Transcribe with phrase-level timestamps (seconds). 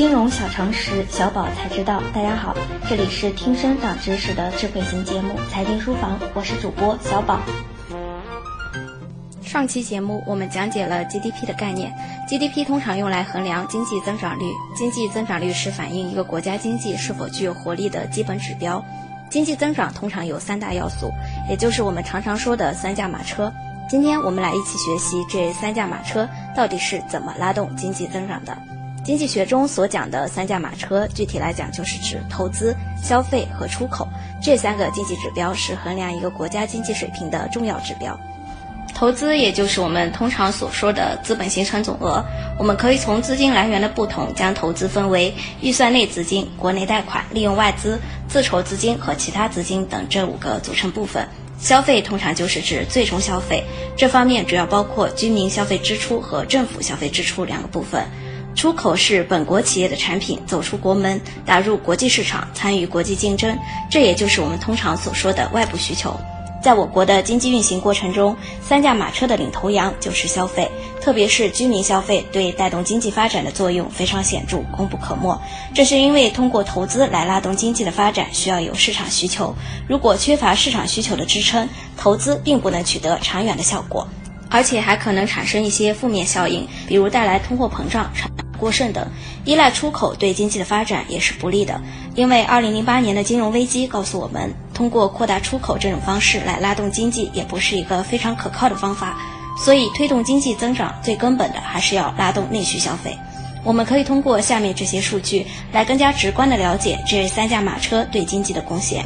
[0.00, 2.02] 金融小常识，小宝才知道。
[2.14, 2.56] 大家好，
[2.88, 7.38] 这里是听声长知识的智慧型节目《财经书房》，我是主播小宝。
[9.42, 11.92] 上期节目我们讲解了 GDP 的概念
[12.26, 14.44] ，GDP 通常用来衡量经济增长率，
[14.74, 18.82] 经济增长率是反映一个国家经济是否具有活力的基本指标。
[19.28, 21.12] 经济增长通常有三大要素，
[21.46, 23.52] 也就是我们常常说的三驾马车。
[23.86, 26.26] 今天我们来一起学习这三驾马车
[26.56, 28.56] 到底是怎么拉动经济增长的。
[29.02, 34.06] 经济学中所讲的三驾马车，具体来讲就是指投资、消费和出口
[34.42, 38.18] 这三个经济指标，是衡量一个国家经济水平的重要指标。
[38.94, 42.22] 投资也就是我们通常所说的资本形成总额，
[42.58, 45.32] 我们可以从资金来源的不同，将投资分为
[45.62, 51.26] 预算内资金、国内贷款、利用外资、自筹资金和其他资金等这五个组成部分。
[51.58, 53.64] 消费通常就是指最终消费，
[53.96, 58.04] 这方面主要包括居民消费支出和政府消费支出两个部分。
[58.54, 63.58] 出口是本国企业的产品走出国门，打入国际市场，参与国际竞争，
[63.90, 66.14] 这也就是我们通常所说的外部需求。
[66.62, 75.40] 在我国的经济运行过程中，三驾马车的领头羊就是消费，特别是居民消费对带动经济发展的作用非常显著，功不可没。
[75.74, 79.54] 这是因为通过投资来拉动经济的发展，需要有市场需求。
[79.88, 84.06] 如果缺乏市场需求的支撑，投资并不能取得长远的效果，
[84.50, 88.12] 而且还可能产生一些负面效应，比如带来通货膨胀。
[88.60, 89.04] 过剩等，
[89.44, 91.80] 依赖出口对经济的发展也是不利的。
[92.14, 99.18] 因为二零零八年的金融危机告诉我们，通过扩大出口这种方式来拉动经济，也不是一个非常可靠的方法。
[99.58, 103.16] 所以，推动经济增长最根本的还是要拉动内需消费。
[103.62, 109.04] 我们可以通过下面这些数据来更加直观地了解这三驾马车对经济的贡献。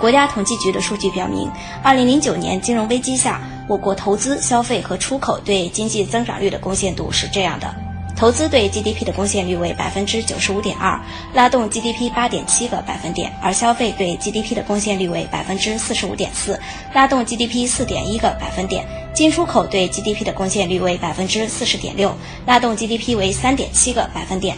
[0.00, 1.50] 国家统计局的数据表明，
[1.82, 7.87] 二零零九年金融危机下，我国投资、消费和出口对经济增长率的贡献度是这样的。
[8.18, 11.00] 投资对 GDP 的贡献率为百分之九十五点二，
[11.32, 16.58] 拉动 GDP 八点七个百分点；而消费对 GDP 的贡献率为百分之四十五点四，
[16.92, 18.82] 拉动 GDP 四点一个百分点；
[19.14, 22.12] 进出口对 GDP 的贡献率为百分之四十点六，
[22.44, 24.56] 拉动 GDP 为三点七个百分点。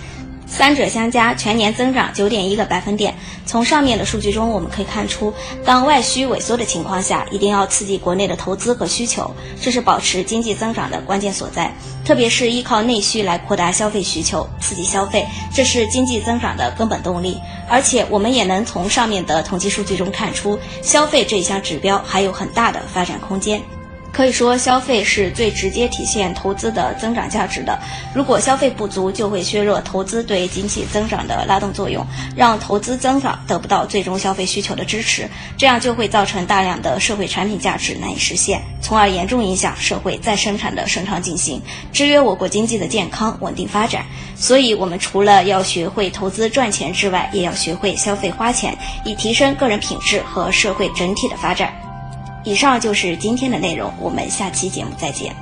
[0.51, 3.15] 三者相加，全年增长九点一个百分点。
[3.47, 5.33] 从上面的数据中，我们可以看出，
[5.65, 11.73] 当外需萎缩的情况下，一定要刺激国内的投资和需求，这是保持经济增长的关键所在。
[12.05, 15.25] 特别是依靠内需来扩大消费需求，刺激消费，
[15.55, 17.39] 这是经济增长的根本动力。
[17.69, 23.63] 而且，我们也能从上面的统计数据中看出，消费这一项指标还有很大的发展空间。
[24.21, 27.79] 可以说，消费是最直接体现投资的增长价值的。
[28.15, 35.27] 如果消费不足，就会削弱投资对经济增长的拉动作用，让投资增长得不到最终消费需求的支持，
[35.57, 44.05] 这样就会造成大量的社会产品价值难以实现，从而严重影响社会再生产的顺畅进行，制约我国经济的健康稳定发展。
[44.37, 51.73] 所以，我们除了要学会投资赚钱之外，也要学会消费花钱，以提升个人品质和社会整体的发展。
[52.43, 55.35] 以上就是今天的内容，我们下期节目再见。